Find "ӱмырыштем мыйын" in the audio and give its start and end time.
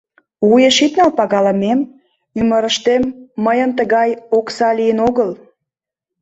2.39-3.71